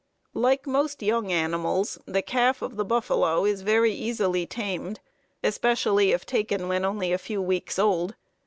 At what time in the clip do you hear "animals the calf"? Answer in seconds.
1.31-2.63